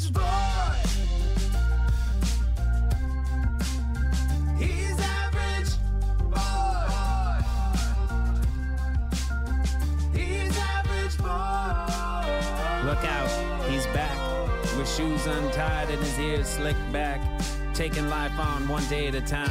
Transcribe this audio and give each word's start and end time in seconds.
average 0.00 0.12
boy. 0.14 0.22
He's 4.58 4.98
average 4.98 5.70
boy. 6.30 6.40
He's 10.12 10.56
average 10.58 11.18
boy. 11.18 12.86
Look 12.86 13.04
out, 13.04 13.68
he's 13.68 13.86
back. 13.86 14.16
With 14.76 14.88
shoes 14.88 15.26
untied 15.26 15.90
and 15.90 15.98
his 15.98 16.18
ears 16.18 16.48
slicked 16.48 16.92
back. 16.92 17.20
Taking 17.74 18.08
life 18.08 18.38
on 18.38 18.68
one 18.68 18.86
day 18.88 19.08
at 19.08 19.14
a 19.14 19.20
time. 19.20 19.50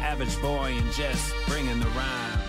Average 0.00 0.40
boy 0.40 0.74
and 0.76 0.92
Jess 0.92 1.32
bringing 1.46 1.80
the 1.80 1.88
rhyme. 1.88 2.40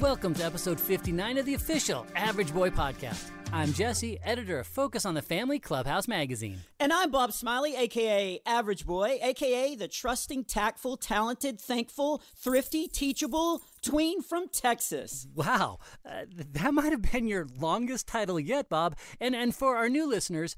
Welcome 0.00 0.34
to 0.34 0.44
episode 0.44 0.78
59 0.78 1.38
of 1.38 1.46
the 1.46 1.54
official 1.54 2.06
Average 2.14 2.52
Boy 2.52 2.70
Podcast. 2.70 3.30
I'm 3.52 3.72
Jesse, 3.72 4.18
editor 4.22 4.58
of 4.58 4.66
Focus 4.66 5.06
on 5.06 5.14
the 5.14 5.22
Family 5.22 5.58
Clubhouse 5.58 6.08
magazine. 6.08 6.58
And 6.80 6.92
I'm 6.92 7.10
Bob 7.10 7.32
Smiley, 7.32 7.76
aka 7.76 8.40
Average 8.44 8.84
Boy, 8.84 9.18
aka 9.22 9.74
the 9.76 9.88
trusting, 9.88 10.44
tactful, 10.44 10.96
talented, 10.96 11.60
thankful, 11.60 12.22
thrifty, 12.36 12.86
teachable 12.88 13.62
tween 13.82 14.20
from 14.20 14.48
Texas. 14.48 15.26
Wow, 15.34 15.78
uh, 16.04 16.24
that 16.52 16.74
might 16.74 16.90
have 16.90 17.02
been 17.10 17.28
your 17.28 17.46
longest 17.58 18.08
title 18.08 18.38
yet, 18.38 18.68
Bob. 18.68 18.96
And 19.20 19.34
and 19.34 19.54
for 19.54 19.76
our 19.76 19.88
new 19.88 20.06
listeners, 20.06 20.56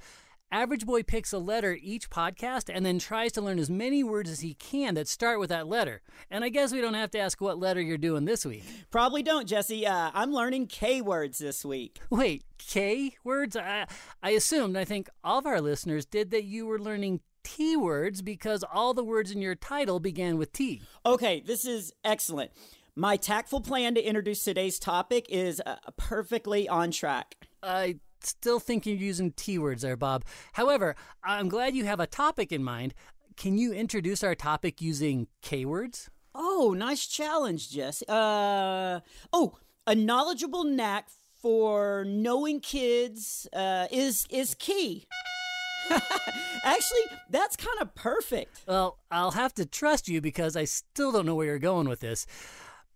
Average 0.50 0.86
Boy 0.86 1.02
picks 1.02 1.32
a 1.32 1.38
letter 1.38 1.78
each 1.80 2.08
podcast 2.08 2.74
and 2.74 2.84
then 2.84 2.98
tries 2.98 3.32
to 3.32 3.42
learn 3.42 3.58
as 3.58 3.68
many 3.68 4.02
words 4.02 4.30
as 4.30 4.40
he 4.40 4.54
can 4.54 4.94
that 4.94 5.06
start 5.06 5.38
with 5.38 5.50
that 5.50 5.68
letter. 5.68 6.00
And 6.30 6.42
I 6.42 6.48
guess 6.48 6.72
we 6.72 6.80
don't 6.80 6.94
have 6.94 7.10
to 7.10 7.18
ask 7.18 7.40
what 7.40 7.58
letter 7.58 7.82
you're 7.82 7.98
doing 7.98 8.24
this 8.24 8.46
week. 8.46 8.64
Probably 8.90 9.22
don't, 9.22 9.46
Jesse. 9.46 9.86
Uh, 9.86 10.10
I'm 10.14 10.32
learning 10.32 10.68
K 10.68 11.02
words 11.02 11.38
this 11.38 11.64
week. 11.64 11.98
Wait, 12.08 12.44
K 12.56 13.14
words? 13.24 13.56
I, 13.56 13.86
I 14.22 14.30
assumed, 14.30 14.76
I 14.76 14.84
think 14.84 15.10
all 15.22 15.38
of 15.38 15.46
our 15.46 15.60
listeners 15.60 16.06
did, 16.06 16.30
that 16.30 16.44
you 16.44 16.66
were 16.66 16.78
learning 16.78 17.20
T 17.44 17.76
words 17.76 18.22
because 18.22 18.64
all 18.72 18.94
the 18.94 19.04
words 19.04 19.30
in 19.30 19.42
your 19.42 19.54
title 19.54 20.00
began 20.00 20.38
with 20.38 20.52
T. 20.52 20.80
Okay, 21.04 21.42
this 21.46 21.66
is 21.66 21.92
excellent. 22.04 22.52
My 22.96 23.16
tactful 23.16 23.60
plan 23.60 23.94
to 23.94 24.02
introduce 24.02 24.42
today's 24.42 24.78
topic 24.78 25.26
is 25.28 25.62
uh, 25.64 25.76
perfectly 25.96 26.68
on 26.68 26.90
track. 26.90 27.36
I 27.62 28.00
still 28.20 28.60
think 28.60 28.86
you're 28.86 28.96
using 28.96 29.32
T 29.32 29.58
words 29.58 29.82
there, 29.82 29.96
Bob. 29.96 30.24
However, 30.52 30.96
I'm 31.22 31.48
glad 31.48 31.74
you 31.74 31.84
have 31.84 32.00
a 32.00 32.06
topic 32.06 32.52
in 32.52 32.62
mind. 32.62 32.94
Can 33.36 33.56
you 33.58 33.72
introduce 33.72 34.24
our 34.24 34.34
topic 34.34 34.80
using 34.80 35.28
K 35.42 35.64
words? 35.64 36.10
Oh, 36.34 36.74
nice 36.76 37.06
challenge, 37.06 37.70
Jesse. 37.70 38.04
Uh, 38.08 39.00
oh, 39.32 39.58
a 39.86 39.94
knowledgeable 39.94 40.64
knack 40.64 41.08
for 41.40 42.04
knowing 42.06 42.60
kids 42.60 43.48
uh, 43.52 43.86
is 43.90 44.26
is 44.30 44.54
key. 44.54 45.06
Actually, 46.64 47.00
that's 47.30 47.56
kind 47.56 47.80
of 47.80 47.94
perfect. 47.94 48.62
Well, 48.66 48.98
I'll 49.10 49.30
have 49.30 49.54
to 49.54 49.64
trust 49.66 50.08
you 50.08 50.20
because 50.20 50.56
I 50.56 50.64
still 50.64 51.12
don't 51.12 51.26
know 51.26 51.34
where 51.34 51.46
you're 51.46 51.58
going 51.58 51.88
with 51.88 52.00
this. 52.00 52.26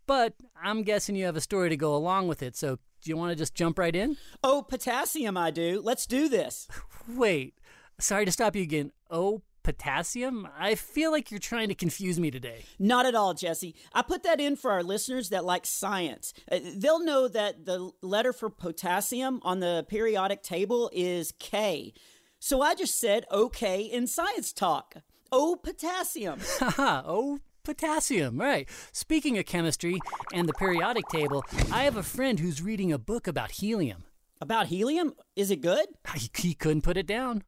But 0.07 0.35
I'm 0.61 0.83
guessing 0.83 1.17
you 1.17 1.25
have 1.27 1.37
a 1.37 1.41
story 1.41 1.69
to 1.71 1.77
go 1.77 1.95
along 1.95 2.29
with 2.29 2.43
it, 2.43 2.57
so 2.57 2.79
do 3.03 3.11
you 3.11 3.17
want 3.17 3.31
to 3.31 3.37
just 3.37 3.55
jump 3.55 3.79
right 3.79 3.95
in? 3.95 4.17
Oh, 4.43 4.63
potassium, 4.63 5.37
I 5.37 5.51
do. 5.51 5.81
Let's 5.83 6.07
do 6.07 6.29
this. 6.29 6.69
Wait, 7.09 7.55
sorry 7.99 8.25
to 8.25 8.33
stop 8.33 8.55
you 8.55 8.63
again. 8.63 8.93
Oh, 9.11 9.43
potassium? 9.65 10.49
I 10.59 10.77
feel 10.77 11.11
like 11.11 11.31
you're 11.31 11.41
trying 11.41 11.69
to 11.69 11.75
confuse 11.75 12.19
me 12.21 12.31
today. 12.31 12.65
Not 12.79 13.07
at 13.07 13.15
all, 13.15 13.35
Jesse. 13.35 13.75
I 13.93 14.03
put 14.03 14.23
that 14.23 14.41
in 14.41 14.57
for 14.57 14.71
our 14.71 14.83
listeners 14.83 15.31
that 15.31 15.45
like 15.45 15.67
science. 15.67 16.33
Uh, 16.51 16.61
they'll 16.77 17.05
know 17.05 17.29
that 17.29 17.67
the 17.67 17.91
letter 18.03 18.33
for 18.33 18.49
potassium 18.51 19.41
on 19.43 19.61
the 19.61 19.85
periodic 19.89 20.43
table 20.43 20.91
is 20.93 21.33
K. 21.39 21.93
So 22.39 22.63
I 22.63 22.75
just 22.75 22.99
said 22.99 23.25
okay 23.31 23.83
in 23.83 24.07
science 24.07 24.53
talk. 24.53 24.97
Oh, 25.31 25.57
potassium. 25.57 26.41
Oh, 26.79 27.41
potassium, 27.65 28.39
right. 28.39 28.69
Speaking 28.93 29.39
of 29.39 29.47
chemistry 29.47 29.99
and 30.33 30.49
the 30.49 30.53
periodic 30.55 31.09
table, 31.09 31.45
I 31.73 31.85
have 31.85 31.97
a 31.97 32.03
friend 32.03 32.41
who's 32.41 32.63
reading 32.63 32.93
a 32.93 32.99
book 32.99 33.27
about 33.27 33.53
helium. 33.53 34.05
About 34.41 34.67
helium? 34.67 35.15
Is 35.37 35.51
it 35.51 35.61
good? 35.61 35.87
He, 36.15 36.31
he 36.35 36.55
couldn't 36.55 36.83
put 36.83 36.97
it 36.97 37.07
down. 37.07 37.45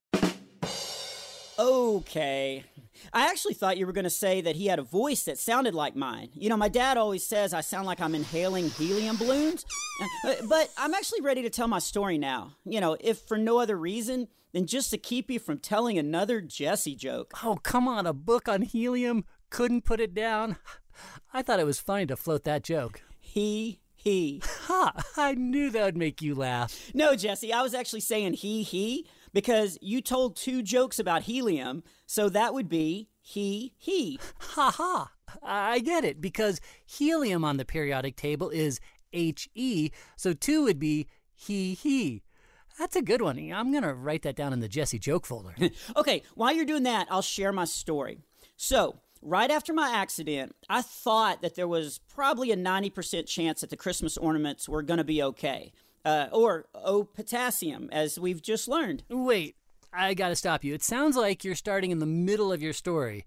Okay. 1.59 2.65
I 3.12 3.27
actually 3.27 3.55
thought 3.55 3.77
you 3.77 3.87
were 3.87 3.93
going 3.93 4.05
to 4.05 4.11
say 4.11 4.41
that 4.41 4.56
he 4.56 4.66
had 4.66 4.78
a 4.78 4.83
voice 4.83 5.25
that 5.25 5.39
sounded 5.39 5.75
like 5.75 5.94
mine. 5.94 6.31
You 6.34 6.49
know, 6.49 6.56
my 6.56 6.69
dad 6.69 6.97
always 6.97 7.25
says 7.27 7.53
I 7.53 7.60
sound 7.60 7.87
like 7.87 8.00
I'm 8.00 8.15
inhaling 8.15 8.71
helium 8.71 9.16
balloons. 9.16 9.66
Uh, 10.00 10.34
But 10.49 10.71
I'm 10.77 10.94
actually 10.94 11.21
ready 11.21 11.43
to 11.43 11.50
tell 11.50 11.69
my 11.69 11.78
story 11.78 12.19
now. 12.19 12.56
You 12.65 12.81
know, 12.81 12.97
if 13.00 13.19
for 13.19 13.39
no 13.39 13.59
other 13.59 13.77
reason 13.77 14.28
than 14.53 14.66
just 14.66 14.91
to 14.91 14.99
keep 14.99 15.31
you 15.31 15.39
from 15.39 15.59
telling 15.59 15.99
another 15.99 16.41
Jesse 16.41 16.94
joke. 16.97 17.33
Oh, 17.43 17.56
come 17.62 17.89
on, 17.89 18.06
a 18.06 18.12
book 18.12 18.49
on 18.49 18.62
helium? 18.62 19.25
Couldn't 19.54 19.84
put 19.84 20.00
it 20.00 20.15
down? 20.15 20.56
I 21.32 21.42
thought 21.42 21.60
it 21.60 21.65
was 21.65 21.78
funny 21.78 22.06
to 22.06 22.16
float 22.16 22.42
that 22.42 22.65
joke. 22.65 23.03
He, 23.20 23.78
he. 23.94 24.42
Ha! 24.62 24.92
I 25.16 25.34
knew 25.34 25.70
that 25.70 25.84
would 25.84 25.97
make 25.97 26.20
you 26.20 26.34
laugh. 26.34 26.91
No, 26.92 27.15
Jesse, 27.15 27.53
I 27.53 27.62
was 27.62 27.72
actually 27.72 28.00
saying 28.00 28.32
he, 28.32 28.65
he 28.65 29.06
because 29.32 29.78
you 29.81 30.00
told 30.00 30.34
two 30.34 30.60
jokes 30.60 30.98
about 30.98 31.22
helium, 31.22 31.84
so 32.04 32.28
that 32.31 32.53
would 32.53 32.69
be 32.69 33.10
he, 33.20 33.75
he. 33.78 34.19
Ha 34.41 34.72
ha! 34.72 35.12
I 35.41 35.78
get 35.78 36.04
it, 36.04 36.21
because 36.21 36.60
helium 36.84 37.44
on 37.44 37.56
the 37.56 37.65
periodic 37.65 38.16
table 38.16 38.50
is 38.50 38.81
He, 39.12 39.92
so 40.16 40.32
two 40.32 40.65
would 40.65 40.81
be 40.81 41.06
he, 41.32 41.75
he. 41.75 42.25
That's 42.76 42.97
a 42.97 43.03
good 43.03 43.22
one. 43.22 43.38
I'm 43.53 43.71
going 43.71 43.84
to 43.84 43.94
write 43.94 44.22
that 44.22 44.34
down 44.34 44.53
in 44.53 44.59
the 44.59 44.69
Jesse 44.69 44.98
joke 44.98 45.26
folder. 45.26 45.54
Okay, 45.97 46.25
while 46.34 46.53
you're 46.53 46.65
doing 46.65 46.82
that, 46.82 47.06
I'll 47.09 47.22
share 47.22 47.53
my 47.53 47.66
story. 47.66 48.19
So, 48.56 48.98
right 49.25 49.51
after 49.51 49.73
my 49.73 49.91
accident, 49.91 50.55
I 50.69 50.83
thought 50.83 51.43
that 51.43 51.57
there 51.57 51.67
was 51.67 51.99
probably 52.09 52.53
a 52.53 52.57
90% 52.57 53.27
chance 53.27 53.62
that 53.62 53.71
the 53.71 53.77
Christmas 53.77 54.17
ornaments 54.17 54.69
were 54.69 54.83
going 54.83 54.99
to 54.99 55.05
be 55.05 55.23
okay. 55.23 55.73
Uh, 56.05 56.29
or, 56.33 56.67
oh, 56.75 57.05
potassium, 57.05 57.89
as 57.91 58.19
we've 58.19 58.43
just 58.43 58.69
learned. 58.69 59.03
Wait, 59.09 59.57
I 59.93 60.13
got 60.13 60.29
to 60.29 60.37
stop 60.37 60.63
you. 60.63 60.75
It 60.75 60.83
sounds 60.83 61.17
like 61.17 61.45
you're 61.45 61.55
starting 61.55 61.91
in 61.91 61.99
the 61.99 62.07
middle 62.07 62.53
of 62.53 62.63
your 62.63 62.75
story. 62.75 63.25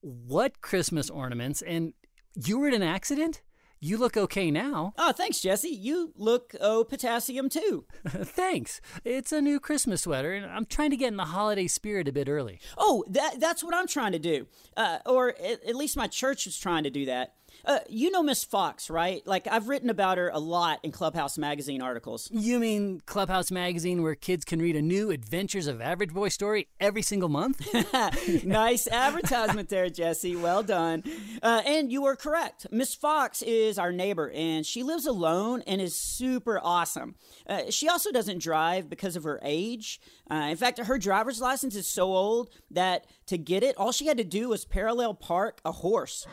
What 0.00 0.60
Christmas 0.60 1.10
ornaments? 1.10 1.62
And 1.62 1.94
you 2.36 2.60
were 2.60 2.68
in 2.68 2.74
an 2.74 2.82
accident? 2.82 3.42
You 3.84 3.96
look 3.96 4.16
okay 4.16 4.52
now. 4.52 4.94
Oh, 4.96 5.10
thanks, 5.10 5.40
Jesse. 5.40 5.68
You 5.68 6.12
look, 6.16 6.54
oh, 6.60 6.84
potassium 6.84 7.48
too. 7.48 7.84
Thanks. 8.06 8.80
It's 9.04 9.32
a 9.32 9.42
new 9.42 9.58
Christmas 9.58 10.02
sweater, 10.02 10.32
and 10.34 10.46
I'm 10.46 10.66
trying 10.66 10.90
to 10.90 10.96
get 10.96 11.08
in 11.08 11.16
the 11.16 11.24
holiday 11.24 11.66
spirit 11.66 12.06
a 12.06 12.12
bit 12.12 12.28
early. 12.28 12.60
Oh, 12.78 13.04
that, 13.08 13.40
that's 13.40 13.64
what 13.64 13.74
I'm 13.74 13.88
trying 13.88 14.12
to 14.12 14.20
do. 14.20 14.46
Uh, 14.76 14.98
or 15.04 15.30
at, 15.30 15.64
at 15.64 15.74
least 15.74 15.96
my 15.96 16.06
church 16.06 16.46
is 16.46 16.56
trying 16.56 16.84
to 16.84 16.90
do 16.90 17.06
that. 17.06 17.34
Uh, 17.64 17.78
you 17.88 18.10
know 18.10 18.22
Miss 18.22 18.44
Fox, 18.44 18.90
right? 18.90 19.26
Like, 19.26 19.46
I've 19.46 19.68
written 19.68 19.90
about 19.90 20.18
her 20.18 20.30
a 20.32 20.38
lot 20.38 20.80
in 20.82 20.90
Clubhouse 20.90 21.38
Magazine 21.38 21.80
articles. 21.80 22.28
You 22.32 22.58
mean 22.58 23.02
Clubhouse 23.06 23.50
Magazine, 23.50 24.02
where 24.02 24.14
kids 24.14 24.44
can 24.44 24.60
read 24.60 24.76
a 24.76 24.82
new 24.82 25.10
Adventures 25.10 25.66
of 25.66 25.80
Average 25.80 26.12
Boy 26.12 26.28
story 26.28 26.68
every 26.80 27.02
single 27.02 27.28
month? 27.28 27.62
nice 28.44 28.88
advertisement 28.88 29.68
there, 29.68 29.88
Jesse. 29.90 30.34
Well 30.34 30.62
done. 30.62 31.04
Uh, 31.42 31.62
and 31.64 31.92
you 31.92 32.04
are 32.06 32.16
correct. 32.16 32.66
Miss 32.70 32.94
Fox 32.94 33.42
is 33.42 33.78
our 33.78 33.92
neighbor, 33.92 34.30
and 34.34 34.66
she 34.66 34.82
lives 34.82 35.06
alone 35.06 35.62
and 35.66 35.80
is 35.80 35.94
super 35.94 36.60
awesome. 36.62 37.14
Uh, 37.46 37.70
she 37.70 37.88
also 37.88 38.10
doesn't 38.10 38.42
drive 38.42 38.90
because 38.90 39.16
of 39.16 39.24
her 39.24 39.38
age. 39.42 40.00
Uh, 40.30 40.48
in 40.50 40.56
fact, 40.56 40.78
her 40.78 40.98
driver's 40.98 41.40
license 41.40 41.76
is 41.76 41.86
so 41.86 42.04
old 42.14 42.50
that 42.70 43.06
to 43.26 43.38
get 43.38 43.62
it, 43.62 43.76
all 43.76 43.92
she 43.92 44.06
had 44.06 44.16
to 44.16 44.24
do 44.24 44.48
was 44.48 44.64
parallel 44.64 45.14
park 45.14 45.60
a 45.64 45.72
horse. 45.72 46.26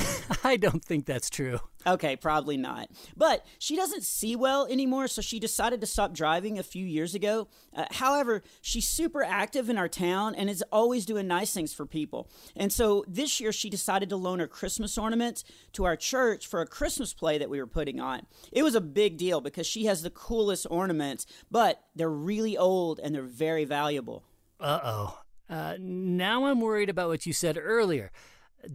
I 0.44 0.56
don't 0.56 0.84
think 0.84 1.06
that's 1.06 1.30
true. 1.30 1.60
Okay, 1.86 2.16
probably 2.16 2.56
not. 2.56 2.90
But 3.16 3.44
she 3.58 3.76
doesn't 3.76 4.02
see 4.02 4.36
well 4.36 4.66
anymore, 4.66 5.08
so 5.08 5.22
she 5.22 5.40
decided 5.40 5.80
to 5.80 5.86
stop 5.86 6.12
driving 6.12 6.58
a 6.58 6.62
few 6.62 6.84
years 6.84 7.14
ago. 7.14 7.48
Uh, 7.74 7.86
however, 7.90 8.42
she's 8.60 8.86
super 8.86 9.22
active 9.22 9.70
in 9.70 9.78
our 9.78 9.88
town 9.88 10.34
and 10.34 10.50
is 10.50 10.64
always 10.70 11.06
doing 11.06 11.26
nice 11.26 11.52
things 11.52 11.72
for 11.72 11.86
people. 11.86 12.28
And 12.54 12.72
so 12.72 13.04
this 13.08 13.40
year 13.40 13.52
she 13.52 13.70
decided 13.70 14.08
to 14.10 14.16
loan 14.16 14.40
her 14.40 14.46
Christmas 14.46 14.98
ornaments 14.98 15.44
to 15.72 15.84
our 15.84 15.96
church 15.96 16.46
for 16.46 16.60
a 16.60 16.66
Christmas 16.66 17.14
play 17.14 17.38
that 17.38 17.50
we 17.50 17.58
were 17.58 17.66
putting 17.66 18.00
on. 18.00 18.26
It 18.52 18.62
was 18.62 18.74
a 18.74 18.80
big 18.80 19.16
deal 19.16 19.40
because 19.40 19.66
she 19.66 19.86
has 19.86 20.02
the 20.02 20.10
coolest 20.10 20.66
ornaments, 20.70 21.26
but 21.50 21.82
they're 21.94 22.10
really 22.10 22.56
old 22.56 23.00
and 23.00 23.14
they're 23.14 23.22
very 23.22 23.64
valuable. 23.64 24.24
Uh-oh. 24.58 25.18
Uh 25.48 25.76
Now 25.80 26.44
I'm 26.46 26.60
worried 26.60 26.90
about 26.90 27.08
what 27.08 27.26
you 27.26 27.32
said 27.32 27.58
earlier. 27.60 28.12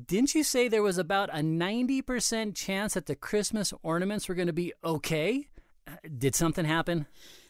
Didn't 0.08 0.34
you 0.36 0.44
say 0.44 0.68
there 0.68 0.84
was 0.84 0.98
about 0.98 1.30
a 1.30 1.40
90% 1.40 2.56
chance 2.56 2.96
that 2.96 3.06
the 3.06 3.16
Christmas 3.16 3.74
ornaments 3.84 4.28
were 4.28 4.36
going 4.36 4.48
to 4.48 4.54
be 4.54 4.74
okay? 4.84 5.48
Did 6.18 6.36
something 6.36 6.66
happen? 6.66 7.06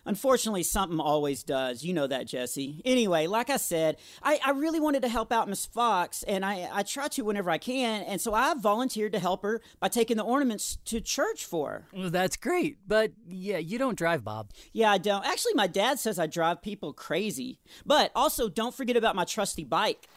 Unfortunately, 0.08 0.62
something 0.62 1.00
always 1.00 1.44
does. 1.44 1.84
You 1.84 1.94
know 1.94 2.06
that, 2.06 2.28
Jesse. 2.28 2.82
Anyway, 2.86 3.26
like 3.26 3.50
I 3.50 3.58
said, 3.58 3.98
I, 4.22 4.40
I 4.46 4.52
really 4.52 4.80
wanted 4.80 5.02
to 5.02 5.10
help 5.10 5.32
out 5.32 5.50
Miss 5.50 5.66
Fox, 5.66 6.22
and 6.24 6.46
I, 6.46 6.70
I 6.72 6.84
try 6.84 7.08
to 7.08 7.24
whenever 7.24 7.50
I 7.50 7.58
can, 7.58 8.04
and 8.04 8.22
so 8.22 8.34
I 8.34 8.54
volunteered 8.54 9.14
to 9.14 9.20
help 9.20 9.42
her 9.42 9.62
by 9.80 9.88
taking 9.88 10.18
the 10.18 10.24
ornaments 10.24 10.78
to 10.86 11.02
church 11.02 11.46
for 11.46 11.70
her. 11.70 11.88
Well, 11.92 12.10
that's 12.12 12.38
great. 12.38 12.78
But 12.88 13.14
yeah, 13.28 13.58
you 13.58 13.80
don't 13.80 13.98
drive, 13.98 14.24
Bob. 14.24 14.52
Yeah, 14.74 14.92
I 14.92 15.00
don't. 15.00 15.26
Actually, 15.26 15.56
my 15.56 15.68
dad 15.68 15.98
says 15.98 16.20
I 16.20 16.28
drive 16.28 16.62
people 16.62 16.94
crazy. 16.94 17.60
But 17.84 18.12
also, 18.16 18.48
don't 18.48 18.76
forget 18.76 18.98
about 18.98 19.16
my 19.16 19.26
trusty 19.26 19.64
bike. 19.64 20.08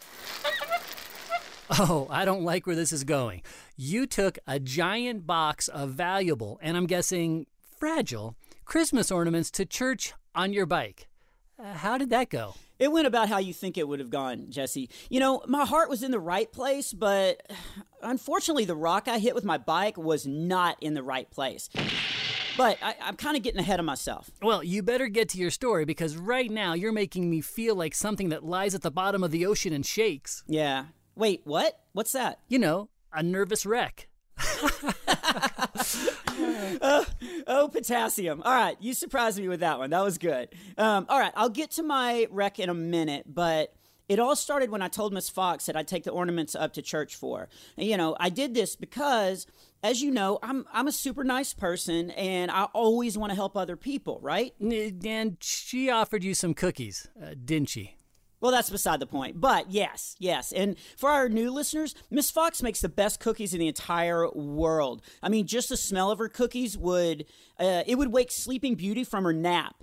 Oh, 1.79 2.07
I 2.11 2.25
don't 2.25 2.45
like 2.45 2.67
where 2.67 2.77
this 2.77 2.93
is 2.93 3.05
going. 3.05 3.43
You 3.77 4.07
took 4.07 4.39
a 4.47 4.59
giant 4.59 5.27
box 5.27 5.69
of 5.69 5.91
valuable, 5.91 6.59
and 6.63 6.77
I'm 6.77 6.87
guessing 6.87 7.47
fragile, 7.79 8.37
Christmas 8.65 9.11
ornaments 9.11 9.51
to 9.53 9.67
church 9.67 10.15
on 10.35 10.53
your 10.55 10.65
bike. 10.65 11.09
Uh, 11.59 11.75
how 11.75 11.99
did 11.99 12.11
that 12.11 12.31
go? 12.31 12.55
It 12.79 12.93
went 12.93 13.07
about 13.07 13.29
how 13.29 13.39
you 13.39 13.53
think 13.53 13.77
it 13.77 13.87
would 13.89 13.99
have 13.99 14.11
gone, 14.11 14.47
Jesse. 14.49 14.89
You 15.11 15.21
know, 15.21 15.43
my 15.47 15.67
heart 15.67 15.91
was 15.91 16.03
in 16.03 16.11
the 16.11 16.21
right 16.21 16.51
place, 16.51 16.93
but 16.93 17.43
unfortunately, 18.03 18.65
the 18.65 18.77
rock 18.77 19.09
I 19.09 19.19
hit 19.19 19.35
with 19.35 19.45
my 19.45 19.59
bike 19.59 19.99
was 19.99 20.27
not 20.27 20.77
in 20.81 20.95
the 20.95 21.03
right 21.03 21.29
place. 21.31 21.69
But 22.57 22.79
I, 22.83 22.95
I'm 23.01 23.17
kind 23.17 23.37
of 23.37 23.43
getting 23.43 23.61
ahead 23.61 23.79
of 23.79 23.87
myself. 23.87 24.31
Well, 24.43 24.65
you 24.65 24.83
better 24.83 25.07
get 25.09 25.29
to 25.31 25.39
your 25.39 25.51
story 25.51 25.85
because 25.85 26.17
right 26.17 26.51
now 26.51 26.75
you're 26.75 26.93
making 26.93 27.29
me 27.31 27.41
feel 27.41 27.75
like 27.77 27.95
something 27.95 28.31
that 28.31 28.45
lies 28.45 28.75
at 28.75 28.83
the 28.83 28.91
bottom 28.91 29.23
of 29.23 29.31
the 29.31 29.47
ocean 29.47 29.73
and 29.73 29.85
shakes. 29.87 30.43
Yeah. 30.47 30.87
Wait, 31.19 31.41
what? 31.43 31.81
What's 31.95 32.13
that? 32.13 32.39
You 32.47 32.61
know, 32.61 32.91
a 33.13 33.25
nervous 33.25 33.67
wreck. 33.67 34.07
Oh, 34.41 34.95
oh, 37.49 37.69
potassium. 37.73 38.41
All 38.45 38.55
right, 38.55 38.77
you 38.79 38.95
surprised 38.95 39.41
me 39.41 39.49
with 39.49 39.59
that 39.59 39.81
one. 39.81 39.91
That 39.91 40.05
was 40.05 40.17
good. 40.17 40.51
Um, 40.77 41.07
all 41.09 41.19
right, 41.19 41.33
I'll 41.35 41.49
get 41.49 41.73
to 41.73 41.83
my 41.83 42.29
wreck 42.31 42.61
in 42.61 42.69
a 42.69 42.75
minute, 42.75 43.25
but 43.27 43.75
it 44.09 44.21
all 44.21 44.37
started 44.37 44.71
when 44.71 44.81
I 44.81 44.87
told 44.87 45.13
Miss 45.13 45.29
Fox 45.29 45.67
that 45.67 45.77
I'd 45.77 45.89
take 45.89 46.05
the 46.05 46.13
ornaments 46.13 46.55
up 46.55 46.73
to 46.75 46.83
church 46.83 47.17
for. 47.17 47.49
you 47.77 47.97
know, 47.97 48.17
I 48.21 48.29
did 48.29 48.55
this 48.55 48.77
because, 48.77 49.45
as 49.83 50.01
you 50.01 50.13
know, 50.13 50.39
I'm 50.41 50.67
I'm 50.73 50.87
a 50.87 50.93
super 50.93 51.25
nice 51.25 51.53
person, 51.53 52.13
and 52.13 52.49
I 52.53 52.69
always 52.75 53.19
want 53.19 53.31
to 53.31 53.37
help 53.37 53.57
other 53.57 53.77
people, 53.77 54.21
right? 54.23 54.55
And 55.05 55.37
she 55.41 55.91
offered 55.91 56.23
you 56.23 56.35
some 56.35 56.55
cookies, 56.55 57.09
uh, 57.21 57.35
didn't 57.45 57.71
she? 57.71 57.98
Well, 58.41 58.53
that's 58.53 58.71
beside 58.71 59.01
the 59.01 59.07
point. 59.07 59.41
But 59.41 59.71
yes, 59.71 60.15
yes. 60.19 60.53
And 60.53 60.77
for 60.97 61.11
our 61.11 61.29
new 61.29 61.51
listeners, 61.51 61.95
Miss 62.11 62.31
Fox 62.31 62.63
makes 62.63 62.81
the 62.81 62.89
best 62.89 63.19
cookies 63.21 63.53
in 63.53 63.61
the 63.61 63.69
entire 63.69 64.31
world. 64.31 65.03
I 65.23 65.29
mean, 65.29 65.47
just 65.47 65.71
the 65.71 65.77
smell 65.77 66.11
of 66.11 66.19
her 66.19 66.29
cookies 66.29 66.79
would 66.79 67.25
uh, 67.59 67.83
it 67.87 67.97
would 67.97 68.13
wake 68.13 68.31
Sleeping 68.31 68.77
Beauty 68.77 69.05
from 69.05 69.25
her 69.25 69.33
nap. 69.33 69.83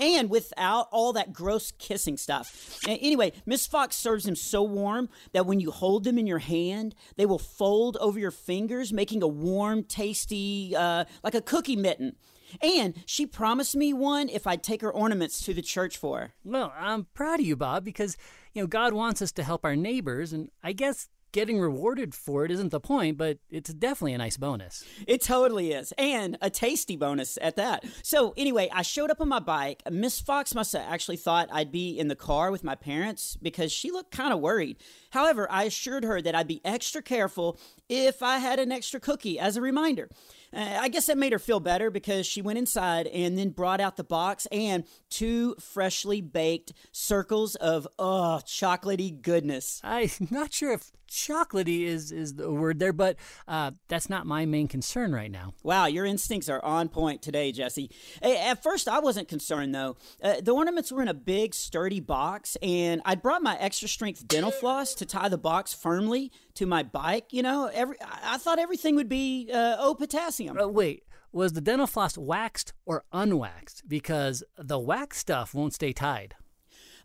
And 0.00 0.30
without 0.30 0.88
all 0.90 1.12
that 1.12 1.34
gross 1.34 1.72
kissing 1.72 2.16
stuff. 2.16 2.80
Anyway, 2.88 3.32
Miss 3.44 3.66
Fox 3.66 3.96
serves 3.96 4.24
them 4.24 4.34
so 4.34 4.62
warm 4.62 5.10
that 5.34 5.44
when 5.44 5.60
you 5.60 5.70
hold 5.70 6.04
them 6.04 6.16
in 6.16 6.26
your 6.26 6.38
hand, 6.38 6.94
they 7.16 7.26
will 7.26 7.38
fold 7.38 7.98
over 7.98 8.18
your 8.18 8.30
fingers, 8.30 8.94
making 8.94 9.22
a 9.22 9.28
warm, 9.28 9.84
tasty, 9.84 10.74
uh, 10.74 11.04
like 11.22 11.34
a 11.34 11.42
cookie 11.42 11.76
mitten. 11.76 12.16
And 12.62 13.02
she 13.06 13.26
promised 13.26 13.76
me 13.76 13.92
one 13.92 14.28
if 14.28 14.46
I'd 14.46 14.62
take 14.62 14.82
her 14.82 14.92
ornaments 14.92 15.44
to 15.44 15.54
the 15.54 15.62
church 15.62 15.96
for 15.96 16.20
her. 16.20 16.34
Well, 16.44 16.72
I'm 16.76 17.06
proud 17.14 17.40
of 17.40 17.46
you, 17.46 17.56
Bob, 17.56 17.84
because 17.84 18.16
you 18.54 18.62
know 18.62 18.66
God 18.66 18.92
wants 18.92 19.22
us 19.22 19.32
to 19.32 19.42
help 19.42 19.64
our 19.64 19.76
neighbors, 19.76 20.32
and 20.32 20.50
I 20.62 20.72
guess 20.72 21.08
getting 21.32 21.60
rewarded 21.60 22.14
for 22.14 22.44
it 22.44 22.50
isn't 22.50 22.70
the 22.70 22.80
point, 22.80 23.16
but 23.16 23.38
it's 23.50 23.72
definitely 23.72 24.14
a 24.14 24.18
nice 24.18 24.36
bonus. 24.36 24.84
It 25.06 25.22
totally 25.22 25.72
is. 25.72 25.92
And 25.96 26.36
a 26.40 26.50
tasty 26.50 26.96
bonus 26.96 27.38
at 27.40 27.56
that. 27.56 27.84
So, 28.02 28.34
anyway, 28.36 28.68
I 28.72 28.82
showed 28.82 29.10
up 29.10 29.20
on 29.20 29.28
my 29.28 29.38
bike. 29.38 29.82
Miss 29.90 30.20
Fox 30.20 30.54
must 30.54 30.72
have 30.72 30.82
actually 30.82 31.16
thought 31.16 31.48
I'd 31.52 31.72
be 31.72 31.98
in 31.98 32.08
the 32.08 32.16
car 32.16 32.50
with 32.50 32.64
my 32.64 32.74
parents 32.74 33.36
because 33.40 33.72
she 33.72 33.90
looked 33.90 34.10
kind 34.10 34.32
of 34.32 34.40
worried. 34.40 34.78
However, 35.10 35.50
I 35.50 35.64
assured 35.64 36.04
her 36.04 36.20
that 36.22 36.34
I'd 36.34 36.48
be 36.48 36.60
extra 36.64 37.02
careful 37.02 37.58
if 37.88 38.22
I 38.22 38.38
had 38.38 38.58
an 38.58 38.72
extra 38.72 39.00
cookie 39.00 39.38
as 39.38 39.56
a 39.56 39.60
reminder. 39.60 40.08
Uh, 40.52 40.78
I 40.80 40.88
guess 40.88 41.06
that 41.06 41.16
made 41.18 41.32
her 41.32 41.38
feel 41.38 41.60
better 41.60 41.90
because 41.90 42.26
she 42.26 42.42
went 42.42 42.58
inside 42.58 43.06
and 43.06 43.38
then 43.38 43.50
brought 43.50 43.80
out 43.80 43.96
the 43.96 44.04
box 44.04 44.46
and 44.50 44.84
two 45.08 45.54
freshly 45.60 46.20
baked 46.20 46.72
circles 46.90 47.54
of, 47.56 47.86
oh, 47.98 48.40
chocolatey 48.44 49.20
goodness. 49.22 49.80
I'm 49.84 50.10
not 50.30 50.52
sure 50.52 50.72
if 50.72 50.90
chocolatey 51.10 51.82
is 51.82 52.12
is 52.12 52.34
the 52.34 52.50
word 52.50 52.78
there, 52.78 52.92
but 52.92 53.16
uh, 53.48 53.72
that's 53.88 54.08
not 54.08 54.26
my 54.26 54.46
main 54.46 54.68
concern 54.68 55.12
right 55.12 55.30
now. 55.30 55.52
Wow, 55.62 55.86
your 55.86 56.06
instincts 56.06 56.48
are 56.48 56.64
on 56.64 56.88
point 56.88 57.20
today, 57.20 57.52
Jesse. 57.52 57.90
At 58.22 58.62
first, 58.62 58.88
I 58.88 59.00
wasn't 59.00 59.28
concerned 59.28 59.74
though. 59.74 59.96
Uh, 60.22 60.40
the 60.40 60.52
ornaments 60.52 60.92
were 60.92 61.02
in 61.02 61.08
a 61.08 61.14
big, 61.14 61.54
sturdy 61.54 62.00
box, 62.00 62.56
and 62.62 63.02
I'd 63.04 63.22
brought 63.22 63.42
my 63.42 63.56
extra 63.58 63.88
strength 63.88 64.26
dental 64.26 64.52
floss 64.52 64.94
to 65.00 65.06
tie 65.06 65.28
the 65.28 65.38
box 65.38 65.74
firmly 65.74 66.30
to 66.54 66.66
my 66.66 66.82
bike. 66.82 67.32
You 67.32 67.42
know, 67.42 67.68
every 67.72 67.96
I 68.00 68.38
thought 68.38 68.58
everything 68.58 68.94
would 68.96 69.08
be 69.08 69.50
uh, 69.52 69.76
oh 69.78 69.94
potassium. 69.94 70.58
Uh, 70.58 70.68
wait, 70.68 71.02
was 71.32 71.52
the 71.52 71.60
dental 71.60 71.86
floss 71.86 72.16
waxed 72.16 72.72
or 72.86 73.04
unwaxed? 73.12 73.82
Because 73.88 74.42
the 74.56 74.78
wax 74.78 75.18
stuff 75.18 75.54
won't 75.54 75.74
stay 75.74 75.92
tied. 75.92 76.34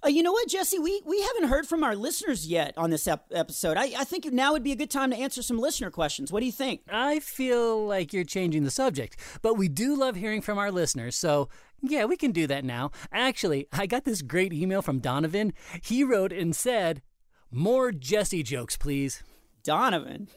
Uh, 0.06 0.10
you 0.10 0.22
know 0.22 0.34
what, 0.34 0.48
Jesse? 0.48 0.78
We 0.78 1.02
we 1.06 1.22
haven't 1.22 1.50
heard 1.50 1.68
from 1.68 1.84
our 1.84 1.96
listeners 1.96 2.48
yet 2.48 2.74
on 2.78 2.90
this 2.90 3.08
ep- 3.08 3.32
episode. 3.32 3.78
I, 3.78 3.92
I 3.98 4.04
think 4.04 4.26
now 4.32 4.52
would 4.52 4.64
be 4.64 4.72
a 4.72 4.76
good 4.76 4.92
time 4.92 5.10
to 5.10 5.18
answer 5.18 5.42
some 5.42 5.58
listener 5.58 5.90
questions. 5.90 6.32
What 6.32 6.42
do 6.42 6.46
you 6.46 6.52
think? 6.52 6.82
I 6.90 7.20
feel 7.20 7.86
like 7.88 8.14
you're 8.14 8.24
changing 8.24 8.64
the 8.64 8.72
subject, 8.72 9.18
but 9.42 9.56
we 9.56 9.68
do 9.68 9.96
love 9.96 10.16
hearing 10.16 10.42
from 10.42 10.58
our 10.58 10.72
listeners, 10.72 11.16
so 11.16 11.50
yeah, 11.82 12.06
we 12.06 12.18
can 12.18 12.32
do 12.32 12.46
that 12.48 12.66
now. 12.66 12.92
Actually, 13.12 13.68
I 13.72 13.86
got 13.86 14.06
this 14.06 14.22
great 14.22 14.54
email 14.54 14.82
from 14.82 15.00
Donovan. 15.00 15.54
He 15.84 16.04
wrote 16.04 16.32
and 16.32 16.56
said, 16.56 17.02
More 17.52 17.92
Jesse 17.92 18.44
jokes, 18.44 18.78
please. 18.78 19.24
Donovan. 19.64 20.28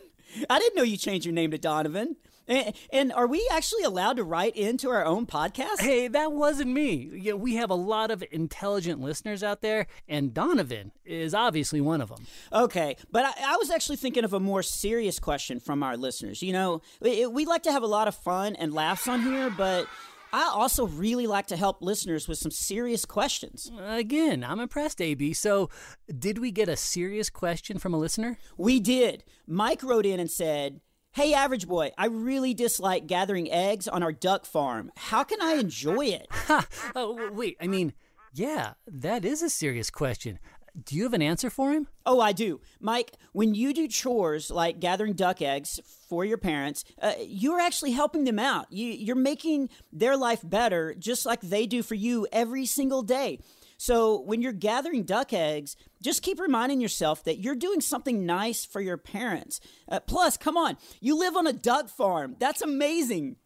I 0.49 0.59
didn't 0.59 0.77
know 0.77 0.83
you 0.83 0.97
changed 0.97 1.27
your 1.27 1.35
name 1.35 1.51
to 1.51 1.59
Donovan. 1.59 2.17
And, 2.49 2.75
and 2.91 3.13
are 3.13 3.27
we 3.27 3.47
actually 3.53 3.83
allowed 3.83 4.17
to 4.17 4.25
write 4.25 4.57
into 4.57 4.89
our 4.89 5.05
own 5.05 5.27
podcast? 5.27 5.81
Hey, 5.81 6.09
that 6.09 6.33
wasn't 6.33 6.71
me. 6.71 7.11
Yeah, 7.13 7.35
we 7.35 7.57
have 7.57 7.71
a 7.71 7.75
lot 7.75 8.11
of 8.11 8.25
intelligent 8.31 9.01
listeners 9.01 9.43
out 9.43 9.61
there, 9.61 9.87
and 10.09 10.33
Donovan 10.33 10.93
is 11.05 11.35
obviously 11.35 11.81
one 11.83 12.01
of 12.01 12.09
them. 12.09 12.27
Okay, 12.51 12.97
but 13.11 13.27
I, 13.27 13.53
I 13.53 13.57
was 13.57 13.71
actually 13.71 13.97
thinking 13.97 14.25
of 14.25 14.33
a 14.33 14.41
more 14.41 14.63
serious 14.63 15.19
question 15.19 15.61
from 15.61 15.83
our 15.83 15.97
listeners. 15.97 16.43
You 16.43 16.55
know, 16.55 16.81
we 17.01 17.45
like 17.45 17.65
to 17.65 17.73
have 17.73 17.83
a 17.83 17.87
lot 17.87 18.09
of 18.09 18.15
fun 18.15 18.57
and 18.57 18.73
laughs 18.73 19.07
on 19.07 19.23
here, 19.23 19.51
but 19.51 19.87
I 20.33 20.51
also 20.53 20.87
really 20.87 21.27
like 21.27 21.47
to 21.49 21.57
help 21.57 21.81
listeners 21.81 22.29
with 22.29 22.39
some 22.39 22.51
serious 22.51 23.05
questions. 23.05 23.71
Again, 23.87 24.45
I'm 24.45 24.61
impressed, 24.61 25.01
AB. 25.01 25.33
So, 25.33 25.71
did 26.19 26.39
we 26.39 26.51
get 26.51 26.69
a 26.69 26.77
serious 26.77 27.31
question 27.31 27.79
from 27.79 27.95
a 27.95 27.99
listener? 27.99 28.39
We 28.57 28.81
did. 28.81 29.25
Mike 29.47 29.83
wrote 29.83 30.07
in 30.07 30.21
and 30.21 30.31
said, 30.31 30.81
Hey, 31.13 31.33
average 31.33 31.67
boy, 31.67 31.91
I 31.97 32.07
really 32.07 32.55
dislike 32.55 33.07
gathering 33.07 33.51
eggs 33.51 33.89
on 33.89 34.03
our 34.03 34.13
duck 34.13 34.45
farm. 34.45 34.93
How 34.97 35.25
can 35.25 35.41
I 35.41 35.55
enjoy 35.55 36.07
it? 36.07 36.29
Ha! 36.33 36.67
Oh, 36.95 37.31
wait, 37.33 37.57
I 37.61 37.67
mean, 37.67 37.93
yeah, 38.33 38.75
that 38.87 39.25
is 39.25 39.43
a 39.43 39.51
serious 39.51 39.91
question. 39.91 40.39
Do 40.85 40.97
you 40.97 41.05
have 41.05 41.15
an 41.15 41.23
answer 41.23 41.51
for 41.51 41.73
him? 41.73 41.89
Oh, 42.07 42.21
I 42.21 42.33
do. 42.33 42.61
Mike, 42.81 43.13
when 43.33 43.55
you 43.55 43.75
do 43.75 43.89
chores 43.89 44.51
like 44.51 44.81
gathering 44.81 45.15
duck 45.15 45.43
eggs 45.43 45.81
for 46.09 46.25
your 46.25 46.39
parents, 46.39 46.85
uh, 47.01 47.15
you're 47.21 47.61
actually 47.61 47.93
helping 47.93 48.25
them 48.25 48.39
out. 48.39 48.67
You, 48.71 48.87
you're 48.87 49.17
making 49.17 49.71
their 49.93 50.17
life 50.17 50.41
better 50.45 50.95
just 50.95 51.27
like 51.27 51.41
they 51.41 51.67
do 51.67 51.83
for 51.83 51.95
you 51.95 52.27
every 52.33 52.67
single 52.67 53.03
day. 53.03 53.41
So 53.77 54.21
when 54.21 54.43
you're 54.43 54.53
gathering 54.53 55.05
duck 55.05 55.33
eggs, 55.33 55.77
just 56.03 56.23
keep 56.23 56.41
reminding 56.41 56.81
yourself 56.81 57.23
that 57.25 57.39
you're 57.39 57.55
doing 57.55 57.81
something 57.81 58.27
nice 58.27 58.65
for 58.65 58.81
your 58.81 58.97
parents. 58.97 59.61
Uh, 59.89 60.01
plus, 60.01 60.37
come 60.37 60.57
on, 60.57 60.77
you 61.01 61.17
live 61.17 61.37
on 61.37 61.47
a 61.47 61.53
duck 61.53 61.89
farm. 61.89 62.37
That's 62.41 62.61
amazing. 62.61 63.37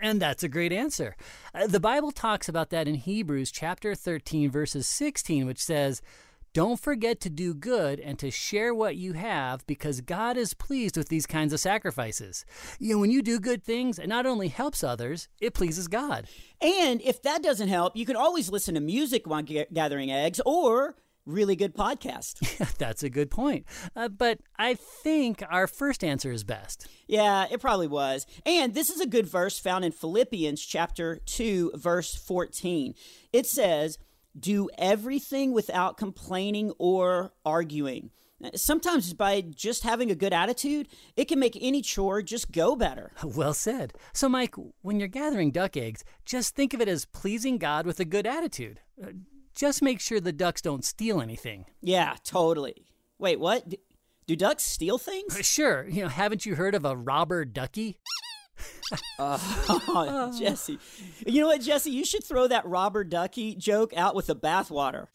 And 0.00 0.20
that's 0.20 0.42
a 0.42 0.48
great 0.48 0.72
answer. 0.72 1.16
Uh, 1.54 1.66
the 1.66 1.80
Bible 1.80 2.12
talks 2.12 2.48
about 2.48 2.70
that 2.70 2.86
in 2.86 2.94
Hebrews 2.94 3.50
chapter 3.50 3.94
13, 3.94 4.50
verses 4.50 4.86
16, 4.86 5.46
which 5.46 5.62
says, 5.62 6.02
Don't 6.54 6.78
forget 6.78 7.20
to 7.22 7.30
do 7.30 7.52
good 7.52 7.98
and 7.98 8.16
to 8.20 8.30
share 8.30 8.72
what 8.72 8.94
you 8.94 9.14
have 9.14 9.66
because 9.66 10.00
God 10.00 10.36
is 10.36 10.54
pleased 10.54 10.96
with 10.96 11.08
these 11.08 11.26
kinds 11.26 11.52
of 11.52 11.58
sacrifices. 11.58 12.44
You 12.78 12.94
know, 12.94 13.00
when 13.00 13.10
you 13.10 13.22
do 13.22 13.40
good 13.40 13.64
things, 13.64 13.98
it 13.98 14.06
not 14.06 14.24
only 14.24 14.46
helps 14.46 14.84
others, 14.84 15.26
it 15.40 15.52
pleases 15.52 15.88
God. 15.88 16.28
And 16.60 17.02
if 17.02 17.20
that 17.22 17.42
doesn't 17.42 17.66
help, 17.66 17.96
you 17.96 18.06
can 18.06 18.14
always 18.14 18.52
listen 18.52 18.74
to 18.76 18.80
music 18.80 19.26
while 19.26 19.42
ga- 19.42 19.66
gathering 19.72 20.12
eggs 20.12 20.40
or 20.46 20.94
really 21.26 21.56
good 21.56 21.74
podcast. 21.74 22.76
that's 22.78 23.02
a 23.02 23.10
good 23.10 23.32
point. 23.32 23.66
Uh, 23.96 24.08
but 24.08 24.38
I 24.56 24.74
think 24.74 25.42
our 25.50 25.66
first 25.66 26.04
answer 26.04 26.30
is 26.30 26.44
best. 26.44 26.86
Yeah, 27.08 27.46
it 27.50 27.60
probably 27.60 27.88
was. 27.88 28.26
And 28.46 28.74
this 28.74 28.90
is 28.90 29.00
a 29.00 29.06
good 29.06 29.26
verse 29.26 29.58
found 29.58 29.84
in 29.84 29.90
Philippians 29.90 30.64
chapter 30.64 31.18
2 31.26 31.72
verse 31.74 32.14
14. 32.14 32.94
It 33.32 33.46
says, 33.46 33.98
"Do 34.38 34.68
everything 34.78 35.52
without 35.52 35.96
complaining 35.96 36.72
or 36.78 37.32
arguing." 37.44 38.10
Sometimes 38.56 39.14
by 39.14 39.40
just 39.40 39.84
having 39.84 40.10
a 40.10 40.14
good 40.14 40.32
attitude, 40.34 40.88
it 41.16 41.26
can 41.26 41.38
make 41.38 41.56
any 41.60 41.80
chore 41.80 42.20
just 42.20 42.52
go 42.52 42.76
better. 42.76 43.12
Well 43.24 43.54
said. 43.54 43.94
So, 44.12 44.28
Mike, 44.28 44.54
when 44.82 44.98
you're 44.98 45.08
gathering 45.08 45.50
duck 45.50 45.76
eggs, 45.78 46.04
just 46.26 46.54
think 46.54 46.74
of 46.74 46.80
it 46.82 46.88
as 46.88 47.06
pleasing 47.06 47.56
God 47.58 47.86
with 47.86 48.00
a 48.00 48.04
good 48.04 48.26
attitude. 48.26 48.80
Uh, 49.02 49.12
Just 49.54 49.82
make 49.82 50.00
sure 50.00 50.20
the 50.20 50.32
ducks 50.32 50.60
don't 50.60 50.84
steal 50.84 51.22
anything. 51.22 51.64
Yeah, 51.80 52.16
totally. 52.24 52.84
Wait, 53.18 53.38
what? 53.40 53.64
Do 54.26 54.36
ducks 54.36 54.64
steal 54.64 54.98
things? 54.98 55.38
Sure, 55.46 55.86
you 55.88 56.02
know, 56.02 56.08
haven't 56.08 56.44
you 56.44 56.56
heard 56.56 56.74
of 56.74 56.84
a 56.84 56.96
robber 56.96 57.44
ducky? 57.44 57.98
Oh, 59.18 60.32
Jesse. 60.38 60.78
You 61.26 61.42
know 61.42 61.48
what, 61.48 61.60
Jesse? 61.60 61.90
You 61.90 62.04
should 62.04 62.24
throw 62.24 62.46
that 62.48 62.66
robber 62.66 63.04
Ducky 63.04 63.54
joke 63.54 63.92
out 63.96 64.14
with 64.14 64.26
the 64.26 64.36
bathwater. 64.36 65.06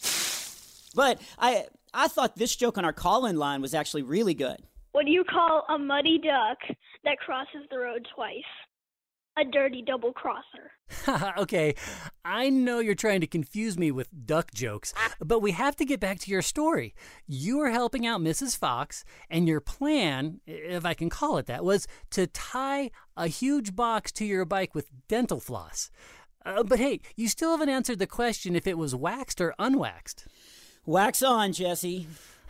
But 0.96 1.22
I 1.38 1.66
I 1.94 2.08
thought 2.08 2.36
this 2.36 2.56
joke 2.56 2.78
on 2.78 2.86
our 2.86 2.94
call-in 2.94 3.38
line 3.38 3.62
was 3.62 3.74
actually 3.74 4.04
really 4.04 4.34
good. 4.34 4.58
What 4.92 5.06
do 5.06 5.12
you 5.12 5.24
call 5.24 5.64
a 5.70 5.78
muddy 5.78 6.18
duck 6.18 6.58
that 7.04 7.20
crosses 7.20 7.62
the 7.70 7.78
road 7.78 8.08
twice? 8.16 8.44
A 9.40 9.46
dirty 9.46 9.82
double 9.82 10.12
crosser. 10.12 10.72
okay, 11.38 11.76
I 12.26 12.50
know 12.50 12.80
you're 12.80 12.96
trying 12.96 13.22
to 13.22 13.28
confuse 13.28 13.78
me 13.78 13.90
with 13.90 14.26
duck 14.26 14.54
jokes, 14.54 14.94
but 15.20 15.40
we 15.40 15.52
have 15.52 15.78
to 15.78 15.86
get 15.86 16.02
back 16.02 16.20
to 16.20 16.32
your 16.32 16.42
story. 16.42 16.94
You 17.26 17.60
were 17.60 17.70
helping 17.70 18.06
out 18.06 18.20
Mrs. 18.20 18.58
Fox, 18.58 19.06
and 19.30 19.48
your 19.48 19.62
plan, 19.62 20.42
if 20.46 20.86
I 20.86 20.94
can 20.94 21.10
call 21.10 21.38
it 21.38 21.46
that, 21.46 21.64
was 21.64 21.88
to 22.12 22.28
tie 22.28 22.92
a 23.16 23.28
huge 23.28 23.76
box 23.78 24.12
to 24.14 24.26
your 24.26 24.44
bike 24.44 24.76
with 24.76 24.90
dental 25.08 25.40
floss. 25.40 25.90
Uh, 26.46 26.64
but 26.64 26.80
hey, 26.80 27.00
you 27.16 27.30
still 27.30 27.52
haven't 27.52 27.70
answered 27.70 28.00
the 28.00 28.08
question 28.08 28.56
if 28.56 28.68
it 28.68 28.78
was 28.78 28.94
waxed 28.94 29.40
or 29.40 29.54
unwaxed. 29.58 30.26
Wax 30.86 31.22
on, 31.24 31.54
Jesse. 31.54 32.08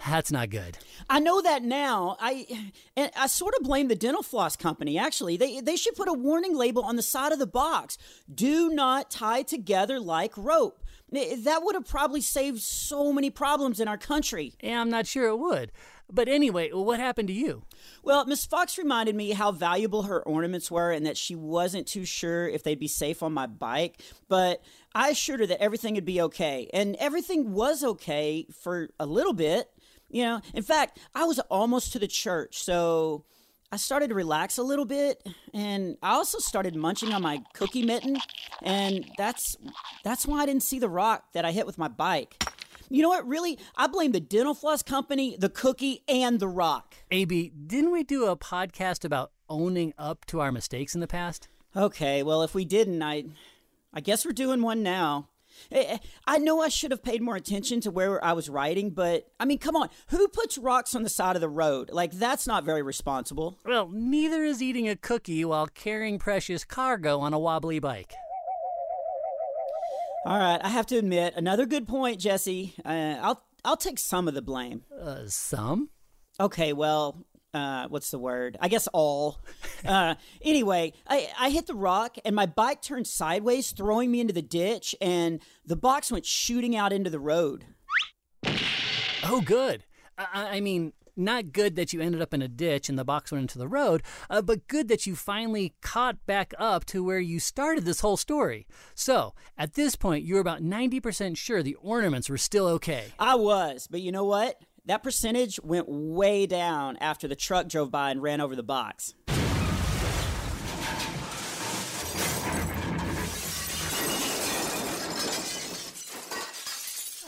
That's 0.08 0.32
not 0.32 0.50
good. 0.50 0.77
I 1.10 1.20
know 1.20 1.41
that 1.41 1.63
now. 1.63 2.15
I 2.20 2.72
and 2.96 3.12
I 3.18 3.27
sort 3.27 3.53
of 3.56 3.63
blame 3.63 3.89
the 3.89 3.96
dental 3.96 4.24
floss 4.24 4.56
company. 4.56 4.98
Actually, 4.98 5.38
they 5.38 5.60
they 5.60 5.75
should 5.75 5.96
put 5.96 6.08
a 6.08 6.13
warning 6.13 6.56
label 6.56 6.84
on 6.84 6.96
the 6.96 7.01
side 7.01 7.32
of 7.32 7.39
the 7.39 7.48
box. 7.48 7.98
Do 8.34 8.70
not 8.70 9.12
tie 9.12 9.41
together 9.41 10.00
like 10.00 10.38
rope. 10.38 10.84
That 11.12 11.62
would 11.63 11.75
have 11.75 11.88
probably 11.88 12.22
saved 12.22 12.62
so 12.62 13.12
many 13.12 13.29
problems 13.29 13.79
in 13.79 13.88
our 13.88 13.98
country. 13.98 14.53
Yeah, 14.62 14.79
I'm 14.79 14.91
not 14.91 15.08
sure 15.08 15.27
it 15.27 15.38
would. 15.38 15.72
But 16.12 16.27
anyway, 16.27 16.70
what 16.72 17.00
happened 17.00 17.27
to 17.27 17.34
you? 17.34 17.63
Well, 18.03 18.25
Miss 18.25 18.46
Fox 18.46 18.77
reminded 18.77 19.15
me 19.15 19.32
how 19.32 19.51
valuable 19.51 20.03
her 20.03 20.22
ornaments 20.22 20.72
were 20.72 20.91
and 20.91 21.06
that 21.06 21.18
she 21.18 21.36
wasn't 21.36 21.88
too 21.88 22.06
sure 22.06 22.48
if 22.48 22.63
they'd 22.63 22.79
be 22.79 22.88
safe 22.88 23.22
on 23.22 23.34
my 23.34 23.46
bike. 23.46 24.01
But 24.27 24.63
I 24.96 25.10
assured 25.10 25.41
her 25.41 25.48
that 25.48 25.62
everything 25.62 25.96
would 25.96 26.06
be 26.06 26.22
okay. 26.22 26.70
And 26.74 26.96
everything 27.00 27.53
was 27.53 27.84
okay 27.84 28.48
for 28.51 28.89
a 29.00 29.06
little 29.06 29.34
bit. 29.34 29.70
You 30.10 30.24
know, 30.24 30.42
in 30.54 30.63
fact, 30.63 31.00
I 31.13 31.25
was 31.25 31.39
almost 31.39 31.94
to 31.94 32.00
the 32.00 32.08
church. 32.08 32.63
So 32.63 33.25
I 33.72 33.78
started 33.78 34.10
to 34.10 34.16
relax 34.16 34.58
a 34.58 34.63
little 34.63 34.86
bit 34.86 35.25
and 35.54 35.98
I 36.01 36.12
also 36.12 36.39
started 36.39 36.75
munching 36.75 37.13
on 37.13 37.22
my 37.22 37.44
cookie 37.54 37.86
mitten 37.86 38.18
and 38.63 39.06
that's 39.18 39.56
that's 40.04 40.25
why 40.25 40.39
I 40.39 40.46
didn't 40.48 40.63
see 40.63 40.80
the 40.80 40.89
rock 40.89 41.34
that 41.34 41.46
I 41.46 41.51
hit 41.51 41.68
with 41.68 41.78
my 41.78 41.88
bike. 41.88 42.44
You 42.89 43.04
know 43.04 43.10
what? 43.10 43.28
Really, 43.28 43.60
I 43.78 43.86
blame 43.86 44.13
the 44.13 44.20
dental 44.20 44.56
floss 44.56 44.82
company, 44.82 45.38
the 45.38 45.50
cookie, 45.50 46.01
and 46.08 46.39
the 46.39 46.48
rock. 46.48 46.96
AB, 47.12 47.51
didn't 47.68 47.92
we 47.92 48.04
do 48.04 48.25
a 48.25 48.36
podcast 48.36 49.06
about 49.06 49.32
owning 49.48 49.94
up 49.96 50.25
to 50.25 50.39
our 50.39 50.51
mistakes 50.51 50.96
in 50.96 51.01
the 51.01 51.08
past? 51.08 51.48
Okay, 51.75 52.24
well, 52.24 52.42
if 52.42 52.56
we 52.56 52.66
didn't, 52.66 53.04
I, 53.04 53.25
I 53.94 54.01
guess 54.01 54.25
we're 54.25 54.32
doing 54.32 54.63
one 54.63 54.82
now. 54.82 55.28
Eh, 55.72 55.84
eh, 55.88 55.98
I 56.25 56.38
know 56.38 56.62
I 56.62 56.70
should 56.70 56.92
have 56.92 57.04
paid 57.04 57.22
more 57.22 57.36
attention 57.36 57.82
to 57.82 57.92
where 57.92 58.24
I 58.24 58.34
was 58.34 58.50
riding, 58.50 58.92
but 58.92 59.28
I 59.39 59.46
mean, 59.46 59.58
come 59.58 59.75
on, 59.75 59.89
who 60.08 60.28
puts 60.28 60.58
rocks 60.58 60.96
on 60.96 61.04
the 61.04 61.10
side 61.10 61.36
of 61.36 61.42
the 61.42 61.50
road? 61.50 61.89
Like, 61.92 62.12
that's 62.12 62.48
not 62.48 62.63
very 62.63 62.82
responsible. 62.82 63.58
Well, 63.66 63.89
neither 63.89 64.44
is 64.44 64.62
eating 64.62 64.88
a 64.88 64.96
cookie 64.96 65.46
while 65.46 65.68
carrying 65.68 66.20
precious 66.20 66.63
cargo 66.63 67.20
on 67.20 67.34
a 67.34 67.39
wobbly 67.39 67.80
bike. 67.80 68.13
All 70.25 70.38
right, 70.38 70.60
I 70.62 70.70
have 70.70 70.86
to 70.88 70.98
admit, 70.98 71.34
another 71.38 71.66
good 71.66 71.88
point, 71.88 72.20
Jesse. 72.20 72.74
Uh, 72.84 73.18
I'll 73.22 73.42
I'll 73.63 73.78
take 73.78 74.00
some 74.00 74.28
of 74.28 74.34
the 74.34 74.42
blame. 74.42 74.84
Uh, 75.01 75.24
some? 75.28 75.89
Okay, 76.39 76.74
well, 76.74 77.25
uh, 77.53 77.88
what's 77.88 78.12
the 78.12 78.20
word? 78.20 78.58
I 78.60 78.68
guess 78.68 78.88
all. 78.88 79.39
Uh, 79.86 80.15
anyway, 80.41 80.91
I, 81.08 81.29
I 81.39 81.50
hit 81.50 81.65
the 81.65 81.74
rock 81.74 82.18
and 82.25 82.36
my 82.36 82.46
bike 82.46 82.82
turned 82.82 83.08
sideways, 83.08 83.72
throwing 83.72 84.12
me 84.12 84.20
into 84.20 84.34
the 84.34 84.41
ditch, 84.41 84.94
and 85.00 85.41
the 85.65 85.77
box 85.77 86.12
went 86.12 86.25
shooting 86.25 86.75
out 86.75 86.91
into 86.91 87.10
the 87.10 87.20
road. 87.20 87.65
Oh, 89.24 89.41
good. 89.41 89.86
I, 90.18 90.58
I 90.58 90.60
mean, 90.60 90.91
not 91.20 91.51
good 91.51 91.75
that 91.75 91.94
you 91.94 92.01
ended 92.01 92.22
up 92.22 92.34
in 92.34 92.41
a 92.41 92.48
ditch 92.48 92.89
and 92.89 92.98
the 92.98 93.06
box 93.06 93.32
went 93.32 93.44
into 93.44 93.60
the 93.60 93.68
road, 93.68 94.01
uh, 94.29 94.41
but 94.41 94.68
good 94.68 94.88
that 94.88 95.06
you 95.06 95.15
finally 95.15 95.74
caught 95.82 96.25
back 96.25 96.53
up 96.58 96.86
to 96.86 97.03
where 97.03 97.20
you 97.20 97.39
started 97.39 97.86
this 97.86 98.00
whole 98.00 98.18
story. 98.18 98.65
So, 98.96 99.34
at 99.58 99.74
this 99.74 99.96
point, 99.96 100.25
you're 100.25 100.39
about 100.39 100.62
90% 100.62 101.38
sure 101.38 101.62
the 101.62 101.75
ornaments 101.75 102.29
were 102.29 102.38
still 102.38 102.68
okay. 102.68 103.08
I 103.20 103.36
was, 103.36 103.88
but 103.89 104.01
you 104.01 104.12
know 104.12 104.25
what? 104.25 104.62
That 104.89 105.03
percentage 105.03 105.60
went 105.63 105.86
way 105.88 106.48
down 106.48 106.98
after 106.98 107.27
the 107.27 107.36
truck 107.36 107.67
drove 107.67 107.91
by 107.91 108.10
and 108.10 108.24
ran 108.24 108.41
over 108.41 108.55
the 108.55 108.63
box. 108.63 109.13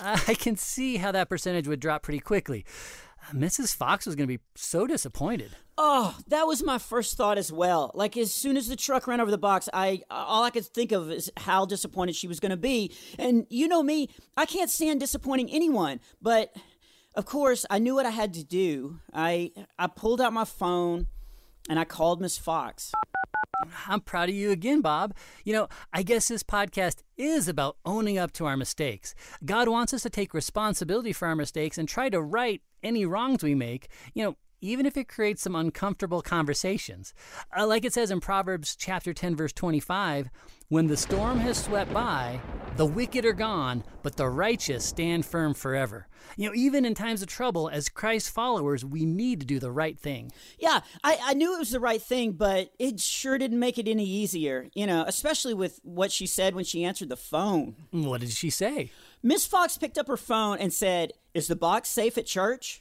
I 0.01 0.33
can 0.33 0.55
see 0.55 0.97
how 0.97 1.11
that 1.11 1.29
percentage 1.29 1.67
would 1.67 1.79
drop 1.79 2.01
pretty 2.01 2.19
quickly. 2.19 2.65
Uh, 3.29 3.33
Mrs. 3.33 3.75
Fox 3.75 4.07
was 4.07 4.15
going 4.15 4.27
to 4.27 4.37
be 4.37 4.41
so 4.55 4.87
disappointed. 4.87 5.51
Oh, 5.77 6.17
that 6.29 6.47
was 6.47 6.63
my 6.63 6.79
first 6.79 7.15
thought 7.15 7.37
as 7.37 7.51
well. 7.51 7.91
Like 7.93 8.17
as 8.17 8.33
soon 8.33 8.57
as 8.57 8.69
the 8.69 8.75
truck 8.75 9.05
ran 9.05 9.21
over 9.21 9.29
the 9.29 9.37
box, 9.37 9.69
I 9.71 10.01
all 10.09 10.43
I 10.43 10.49
could 10.49 10.65
think 10.65 10.91
of 10.91 11.11
is 11.11 11.31
how 11.37 11.65
disappointed 11.65 12.15
she 12.15 12.27
was 12.27 12.39
going 12.39 12.49
to 12.49 12.57
be. 12.57 12.91
And 13.19 13.45
you 13.51 13.67
know 13.67 13.83
me, 13.83 14.09
I 14.35 14.47
can't 14.47 14.71
stand 14.71 14.99
disappointing 14.99 15.51
anyone, 15.51 15.99
but 16.21 16.55
of 17.15 17.25
course, 17.25 17.65
I 17.69 17.79
knew 17.79 17.95
what 17.95 18.05
I 18.05 18.11
had 18.11 18.33
to 18.35 18.43
do. 18.43 18.99
I 19.13 19.51
I 19.77 19.87
pulled 19.87 20.21
out 20.21 20.33
my 20.33 20.45
phone 20.45 21.07
and 21.69 21.79
I 21.79 21.85
called 21.85 22.21
Miss 22.21 22.37
Fox. 22.37 22.91
I'm 23.87 24.01
proud 24.01 24.29
of 24.29 24.35
you 24.35 24.51
again, 24.51 24.81
Bob. 24.81 25.13
You 25.43 25.53
know, 25.53 25.67
I 25.93 26.03
guess 26.03 26.27
this 26.27 26.43
podcast 26.43 27.03
is 27.17 27.47
about 27.47 27.77
owning 27.85 28.17
up 28.17 28.31
to 28.33 28.45
our 28.45 28.57
mistakes. 28.57 29.13
God 29.45 29.67
wants 29.67 29.93
us 29.93 30.03
to 30.03 30.09
take 30.09 30.33
responsibility 30.33 31.13
for 31.13 31.27
our 31.27 31.35
mistakes 31.35 31.77
and 31.77 31.87
try 31.87 32.09
to 32.09 32.21
right 32.21 32.61
any 32.81 33.05
wrongs 33.05 33.43
we 33.43 33.53
make, 33.53 33.89
you 34.13 34.23
know, 34.23 34.35
even 34.61 34.85
if 34.85 34.95
it 34.95 35.07
creates 35.07 35.41
some 35.41 35.55
uncomfortable 35.55 36.21
conversations. 36.21 37.13
Uh, 37.57 37.67
like 37.67 37.83
it 37.83 37.93
says 37.93 38.11
in 38.11 38.21
Proverbs 38.21 38.75
chapter 38.75 39.13
10 39.13 39.35
verse 39.35 39.51
25, 39.51 40.29
when 40.71 40.87
the 40.87 40.95
storm 40.95 41.39
has 41.39 41.61
swept 41.61 41.93
by, 41.93 42.39
the 42.77 42.85
wicked 42.85 43.25
are 43.25 43.33
gone, 43.33 43.83
but 44.03 44.15
the 44.15 44.29
righteous 44.29 44.85
stand 44.85 45.25
firm 45.25 45.53
forever. 45.53 46.07
You 46.37 46.47
know, 46.47 46.55
even 46.55 46.85
in 46.85 46.93
times 46.93 47.21
of 47.21 47.27
trouble, 47.27 47.67
as 47.67 47.89
Christ 47.89 48.29
followers, 48.29 48.85
we 48.85 49.05
need 49.05 49.41
to 49.41 49.45
do 49.45 49.59
the 49.59 49.69
right 49.69 49.99
thing. 49.99 50.31
Yeah, 50.59 50.79
I, 51.03 51.19
I 51.21 51.33
knew 51.33 51.53
it 51.55 51.59
was 51.59 51.71
the 51.71 51.81
right 51.81 52.01
thing, 52.01 52.31
but 52.31 52.71
it 52.79 53.01
sure 53.01 53.37
didn't 53.37 53.59
make 53.59 53.77
it 53.77 53.89
any 53.89 54.05
easier, 54.05 54.69
you 54.73 54.87
know, 54.87 55.03
especially 55.05 55.53
with 55.53 55.81
what 55.83 56.09
she 56.09 56.25
said 56.25 56.55
when 56.55 56.63
she 56.63 56.85
answered 56.85 57.09
the 57.09 57.17
phone. 57.17 57.75
What 57.91 58.21
did 58.21 58.31
she 58.31 58.49
say? 58.49 58.91
Miss 59.21 59.45
Fox 59.45 59.77
picked 59.77 59.97
up 59.97 60.07
her 60.07 60.15
phone 60.15 60.57
and 60.57 60.71
said, 60.71 61.11
Is 61.33 61.47
the 61.47 61.55
box 61.57 61.89
safe 61.89 62.17
at 62.17 62.25
church? 62.27 62.80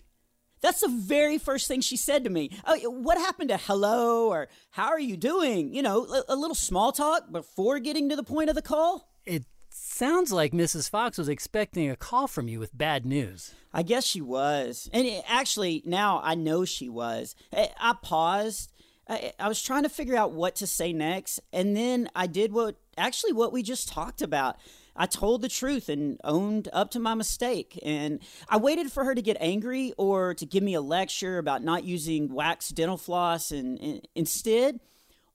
That's 0.61 0.81
the 0.81 0.88
very 0.88 1.38
first 1.38 1.69
thing 1.69 1.81
she 1.81 1.97
said 1.97 2.25
to 2.25 2.31
me. 2.31 2.50
Oh, 2.67 2.79
what 2.90 3.19
happened 3.19 3.49
to 3.50 3.57
hello 3.57 4.29
or 4.29 4.49
how 4.71 4.88
are 4.88 5.00
you 5.00 5.17
doing? 5.17 5.75
You 5.75 5.83
know, 5.83 6.23
a, 6.29 6.37
little 6.37 6.55
small 6.55 6.93
talk 6.93 7.31
before 7.33 7.79
getting 7.79 8.09
to 8.11 8.17
the 8.17 8.23
point 8.23 8.50
of 8.50 8.57
the 8.57 8.62
call? 8.62 9.09
It 9.25 9.45
sounds 9.71 10.33
like 10.33 10.52
Mrs. 10.52 10.90
Fox 10.90 11.19
was 11.19 11.29
expecting 11.29 11.88
a 11.88 11.97
call 11.97 12.26
from 12.26 12.49
you 12.49 12.59
with 12.59 12.76
bad 12.76 13.07
news. 13.07 13.55
I 13.73 13.83
guess 13.83 14.05
she 14.05 14.21
was. 14.21 14.90
And 14.93 15.07
it, 15.07 15.25
actually, 15.26 15.83
now 15.87 16.21
I 16.23 16.35
know 16.35 16.64
she 16.64 16.88
was. 16.88 17.37
I, 17.52 17.71
I 17.79 17.95
paused. 18.02 18.73
I, 19.09 19.33
I 19.38 19.49
was 19.49 19.62
trying 19.62 19.85
to 19.85 19.88
figure 19.88 20.17
out 20.17 20.33
what 20.33 20.57
to 20.57 20.67
say 20.67 20.93
next. 20.93 21.40
And 21.52 21.76
then 21.76 22.09
I 22.14 22.26
did 22.26 22.52
what 22.52 22.76
actually 22.99 23.33
what 23.33 23.52
we 23.52 23.62
just 23.62 23.88
talked 23.88 24.23
about. 24.23 24.57
I 24.97 25.06
told 25.06 25.42
the 25.42 25.49
truth 25.49 25.88
and 25.88 26.18
owned 26.25 26.68
up 26.73 26.90
to 26.92 27.00
my 27.00 27.14
mistake. 27.14 27.78
And 27.85 28.20
I 28.49 28.56
waited 28.56 28.92
for 28.92 29.04
her 29.04 29.14
to 29.14 29.23
get 29.23 29.37
angry 29.40 29.92
or 29.97 30.35
to 30.35 30.47
give 30.47 30.62
me 30.62 30.75
a 30.75 30.80
lecture 30.80 31.38
about 31.38 31.62
not 31.62 31.85
using 31.85 32.32
wax 32.32 32.70
dental 32.70 32.97
floss. 32.97 33.50
And, 33.50 33.78
and 33.80 34.09
instead, 34.14 34.80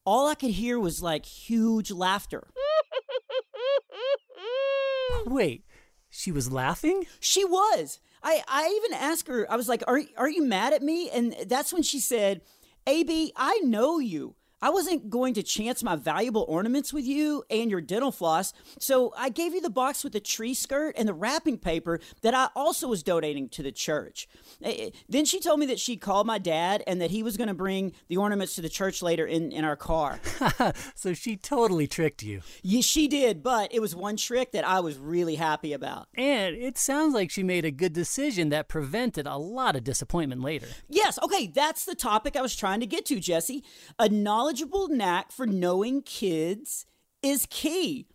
all 0.05 0.27
I 0.27 0.35
could 0.35 0.51
hear 0.51 0.79
was 0.79 1.01
like 1.01 1.25
huge 1.25 1.91
laughter. 1.91 2.47
Wait, 5.25 5.65
she 6.09 6.31
was 6.31 6.51
laughing? 6.51 7.05
She 7.19 7.43
was. 7.43 8.00
I, 8.24 8.41
I 8.47 8.81
even 8.83 8.97
asked 8.97 9.27
her, 9.27 9.51
I 9.51 9.55
was 9.55 9.67
like, 9.67 9.83
are, 9.88 10.01
are 10.17 10.29
you 10.29 10.43
mad 10.43 10.74
at 10.74 10.81
me? 10.81 11.09
And 11.09 11.35
that's 11.47 11.74
when 11.74 11.83
she 11.83 12.00
said, 12.00 12.41
AB, 12.88 13.33
I 13.35 13.59
know 13.63 14.00
you. 14.00 14.35
I 14.62 14.69
wasn't 14.69 15.09
going 15.09 15.33
to 15.35 15.43
chance 15.43 15.83
my 15.83 15.95
valuable 15.95 16.45
ornaments 16.47 16.91
with 16.93 17.05
you 17.05 17.43
and 17.50 17.69
your 17.69 17.81
dental 17.81 18.12
floss, 18.12 18.53
so 18.79 19.13
I 19.17 19.29
gave 19.29 19.53
you 19.53 19.62
the 19.62 19.69
box 19.69 20.03
with 20.03 20.13
the 20.13 20.19
tree 20.19 20.53
skirt 20.53 20.95
and 20.97 21.07
the 21.07 21.13
wrapping 21.13 21.57
paper 21.57 22.00
that 22.21 22.33
I 22.33 22.50
also 22.55 22.88
was 22.88 23.03
donating 23.03 23.50
to 23.50 23.62
the 23.63 23.71
church. 23.71 24.27
Eh, 24.63 24.89
Then 25.09 25.25
she 25.25 25.39
told 25.39 25.59
me 25.59 25.65
that 25.67 25.79
she 25.79 25.97
called 25.97 26.25
my 26.25 26.38
dad 26.39 26.83
and 26.88 27.00
that 27.01 27.12
he 27.12 27.21
was 27.21 27.38
going 27.38 27.50
to 27.50 27.53
bring 27.53 27.91
the 28.07 28.17
ornaments 28.17 28.55
to 28.55 28.62
the 28.62 28.69
church 28.69 29.01
later 29.01 29.25
in, 29.25 29.51
in 29.51 29.65
our 29.65 29.75
car. 29.75 30.19
so 30.95 31.13
she 31.13 31.35
totally 31.35 31.85
tricked 31.88 32.24
you. 32.24 32.41
yeah, 32.63 32.81
she 32.81 33.07
did, 33.07 33.43
but 33.43 33.74
it 33.74 33.81
was 33.81 33.95
one 33.95 34.15
trick 34.17 34.51
that 34.53 34.65
I 34.67 34.79
was 34.79 34.97
really 34.97 35.35
happy 35.35 35.74
about. 35.74 36.07
And 36.15 36.55
it 36.55 36.77
sounds 36.77 37.13
like 37.13 37.29
she 37.29 37.43
made 37.43 37.65
a 37.65 37.71
good 37.71 37.93
decision 37.93 38.50
that 38.50 38.67
prevented 38.69 39.27
a 39.27 39.38
lot 39.38 39.75
of 39.75 39.83
disappointment 39.83 40.41
later. 40.41 40.67
Yes, 40.89 41.19
okay, 41.21 41.47
that's 41.47 41.85
the 41.85 41.95
topic 41.95 42.35
I 42.35 42.41
was 42.41 42.55
trying 42.55 42.79
to 42.79 42.85
get 42.88 43.05
to, 43.07 43.19
Jesse. 43.19 43.63
A 44.00 44.09
knowledgeable 44.45 44.89
knack 44.89 45.31
for 45.31 45.47
knowing 45.47 46.03
kids 46.03 46.85
is 47.23 47.47
key. 47.49 48.05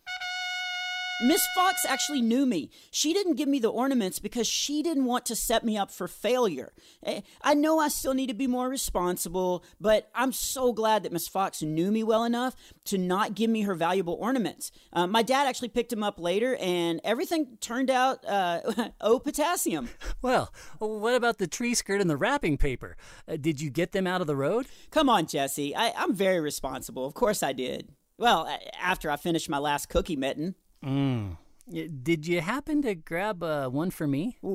Miss 1.23 1.45
Fox 1.53 1.85
actually 1.87 2.21
knew 2.21 2.45
me. 2.47 2.71
She 2.89 3.13
didn't 3.13 3.35
give 3.35 3.47
me 3.47 3.59
the 3.59 3.69
ornaments 3.69 4.17
because 4.17 4.47
she 4.47 4.81
didn't 4.81 5.05
want 5.05 5.25
to 5.27 5.35
set 5.35 5.63
me 5.63 5.77
up 5.77 5.91
for 5.91 6.07
failure. 6.07 6.73
Eh, 7.03 7.21
I 7.41 7.53
know 7.53 7.79
I 7.79 7.89
still 7.89 8.15
need 8.15 8.27
to 8.27 8.33
be 8.33 8.47
more 8.47 8.67
responsible, 8.67 9.63
but 9.79 10.09
I'm 10.15 10.31
so 10.31 10.73
glad 10.73 11.03
that 11.03 11.11
Miss 11.11 11.27
Fox 11.27 11.61
knew 11.61 11.91
me 11.91 12.03
well 12.03 12.23
enough 12.23 12.55
to 12.85 12.97
not 12.97 13.35
give 13.35 13.51
me 13.51 13.61
her 13.61 13.75
valuable 13.75 14.17
ornaments. 14.19 14.71
Uh, 14.91 15.05
my 15.05 15.21
dad 15.21 15.47
actually 15.47 15.69
picked 15.69 15.91
them 15.91 16.01
up 16.01 16.19
later, 16.19 16.57
and 16.59 16.99
everything 17.03 17.57
turned 17.61 17.91
out 17.91 18.25
uh, 18.25 18.61
oh 19.01 19.19
potassium. 19.19 19.89
Well, 20.23 20.51
what 20.79 21.15
about 21.15 21.37
the 21.37 21.47
tree 21.47 21.75
skirt 21.75 22.01
and 22.01 22.09
the 22.09 22.17
wrapping 22.17 22.57
paper? 22.57 22.97
Uh, 23.27 23.37
did 23.37 23.61
you 23.61 23.69
get 23.69 23.91
them 23.91 24.07
out 24.07 24.21
of 24.21 24.27
the 24.27 24.35
road? 24.35 24.65
Come 24.89 25.09
on, 25.09 25.27
Jesse. 25.27 25.75
I, 25.75 25.93
I'm 25.95 26.15
very 26.15 26.39
responsible. 26.39 27.05
Of 27.05 27.13
course 27.13 27.43
I 27.43 27.53
did. 27.53 27.89
Well, 28.17 28.47
after 28.79 29.09
I 29.09 29.17
finished 29.17 29.49
my 29.49 29.57
last 29.57 29.89
cookie 29.89 30.15
mitten. 30.15 30.55
Y- 30.83 31.37
Did 31.71 32.27
you 32.27 32.41
happen 32.41 32.81
to 32.81 32.95
grab 32.95 33.43
uh, 33.43 33.69
one 33.69 33.91
for 33.91 34.07
me? 34.07 34.37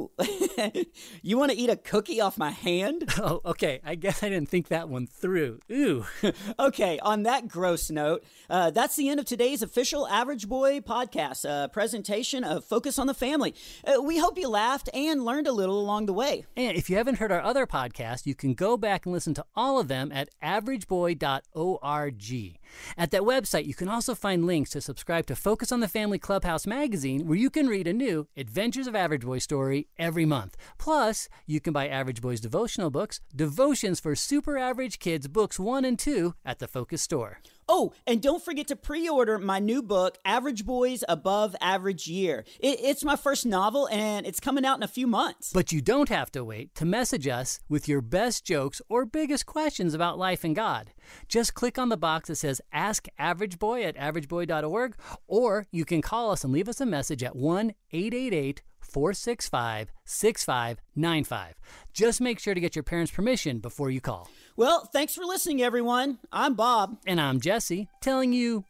You 1.22 1.38
want 1.38 1.50
to 1.50 1.58
eat 1.58 1.70
a 1.70 1.76
cookie 1.76 2.20
off 2.20 2.38
my 2.38 2.50
hand? 2.50 3.04
Oh, 3.26 3.40
okay. 3.44 3.80
I 3.82 3.94
guess 3.94 4.22
I 4.22 4.28
didn't 4.28 4.50
think 4.50 4.68
that 4.68 4.88
one 4.88 5.06
through. 5.06 5.60
Ooh. 5.72 6.04
okay, 6.58 6.98
on 7.00 7.22
that 7.22 7.48
gross 7.48 7.90
note, 7.90 8.22
uh, 8.50 8.70
that's 8.70 8.94
the 8.94 9.08
end 9.08 9.18
of 9.18 9.26
today's 9.26 9.62
official 9.62 10.06
Average 10.06 10.48
Boy 10.48 10.80
podcast, 10.80 11.44
a 11.44 11.68
presentation 11.68 12.44
of 12.44 12.64
Focus 12.64 12.98
on 12.98 13.06
the 13.06 13.14
Family. 13.14 13.54
Uh, 13.84 14.02
we 14.02 14.18
hope 14.18 14.38
you 14.38 14.48
laughed 14.48 14.88
and 14.92 15.24
learned 15.24 15.46
a 15.46 15.52
little 15.52 15.80
along 15.80 16.06
the 16.06 16.12
way. 16.12 16.44
And 16.56 16.76
if 16.76 16.90
you 16.90 16.96
haven't 16.96 17.18
heard 17.18 17.32
our 17.32 17.40
other 17.40 17.66
podcasts, 17.66 18.26
you 18.26 18.34
can 18.34 18.54
go 18.54 18.76
back 18.76 19.06
and 19.06 19.12
listen 19.12 19.34
to 19.34 19.44
all 19.56 19.80
of 19.80 19.88
them 19.88 20.12
at 20.12 20.28
averageboy.org. 20.42 22.58
At 22.96 23.10
that 23.10 23.22
website, 23.22 23.66
you 23.66 23.74
can 23.74 23.88
also 23.88 24.14
find 24.14 24.46
links 24.46 24.70
to 24.70 24.80
subscribe 24.80 25.26
to 25.26 25.36
Focus 25.36 25.72
on 25.72 25.80
the 25.80 25.88
Family 25.88 26.18
Clubhouse 26.18 26.66
magazine, 26.66 27.05
where 27.14 27.38
you 27.38 27.50
can 27.50 27.68
read 27.68 27.86
a 27.86 27.92
new 27.92 28.26
Adventures 28.36 28.86
of 28.86 28.96
Average 28.96 29.22
Boy 29.22 29.38
story 29.38 29.88
every 29.98 30.24
month. 30.24 30.56
Plus, 30.78 31.28
you 31.46 31.60
can 31.60 31.72
buy 31.72 31.88
Average 31.88 32.20
Boy's 32.20 32.40
devotional 32.40 32.90
books, 32.90 33.20
Devotions 33.34 34.00
for 34.00 34.14
Super 34.14 34.58
Average 34.58 34.98
Kids, 34.98 35.28
books 35.28 35.58
1 35.58 35.84
and 35.84 35.98
2 35.98 36.34
at 36.44 36.58
the 36.58 36.68
Focus 36.68 37.02
store. 37.02 37.40
Oh, 37.68 37.92
and 38.06 38.22
don't 38.22 38.44
forget 38.44 38.68
to 38.68 38.76
pre 38.76 39.08
order 39.08 39.38
my 39.38 39.58
new 39.58 39.82
book, 39.82 40.18
Average 40.24 40.64
Boys 40.64 41.02
Above 41.08 41.56
Average 41.60 42.06
Year. 42.06 42.44
It, 42.60 42.78
it's 42.80 43.04
my 43.04 43.16
first 43.16 43.44
novel, 43.44 43.88
and 43.90 44.24
it's 44.24 44.38
coming 44.38 44.64
out 44.64 44.76
in 44.76 44.84
a 44.84 44.88
few 44.88 45.08
months. 45.08 45.52
But 45.52 45.72
you 45.72 45.80
don't 45.80 46.08
have 46.08 46.30
to 46.32 46.44
wait 46.44 46.76
to 46.76 46.84
message 46.84 47.26
us 47.26 47.58
with 47.68 47.88
your 47.88 48.00
best 48.00 48.44
jokes 48.44 48.80
or 48.88 49.04
biggest 49.04 49.46
questions 49.46 49.94
about 49.94 50.16
life 50.16 50.44
and 50.44 50.54
God. 50.54 50.92
Just 51.28 51.54
click 51.54 51.76
on 51.76 51.88
the 51.88 51.96
box 51.96 52.28
that 52.28 52.36
says 52.36 52.60
Ask 52.72 53.08
Average 53.18 53.58
Boy 53.58 53.82
at 53.82 53.96
averageboy.org, 53.96 54.96
or 55.26 55.66
you 55.72 55.84
can 55.84 56.02
call 56.02 56.30
us 56.30 56.44
and 56.44 56.52
leave 56.52 56.68
us 56.68 56.80
a 56.80 56.86
message 56.86 57.24
at 57.24 57.34
1 57.34 57.74
888 57.90 58.62
465 58.86 59.92
6595. 60.04 61.54
Just 61.92 62.20
make 62.20 62.38
sure 62.38 62.54
to 62.54 62.60
get 62.60 62.76
your 62.76 62.82
parents' 62.82 63.12
permission 63.12 63.58
before 63.58 63.90
you 63.90 64.00
call. 64.00 64.28
Well, 64.56 64.88
thanks 64.92 65.14
for 65.14 65.24
listening, 65.24 65.62
everyone. 65.62 66.18
I'm 66.32 66.54
Bob. 66.54 66.98
And 67.06 67.20
I'm 67.20 67.40
Jesse, 67.40 67.88
telling 68.00 68.32
you 68.32 68.64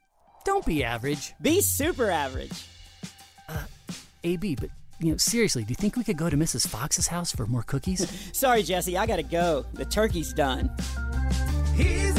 don't 0.44 0.64
be 0.64 0.84
average. 0.84 1.34
Be 1.40 1.60
super 1.60 2.10
average. 2.10 2.66
Uh, 3.48 3.64
AB, 4.24 4.56
but 4.56 4.70
you 5.00 5.10
know, 5.10 5.16
seriously, 5.18 5.64
do 5.64 5.70
you 5.70 5.76
think 5.76 5.96
we 5.96 6.04
could 6.04 6.16
go 6.16 6.30
to 6.30 6.36
Mrs. 6.36 6.66
Fox's 6.66 7.08
house 7.08 7.32
for 7.32 7.46
more 7.46 7.62
cookies? 7.62 8.08
Sorry, 8.32 8.62
Jesse, 8.62 8.96
I 8.96 9.06
gotta 9.06 9.22
go. 9.22 9.66
The 9.74 9.84
turkey's 9.84 10.32
done. 10.32 10.70
He's 11.74 12.16